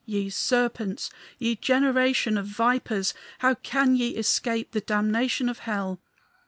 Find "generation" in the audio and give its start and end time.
1.55-2.35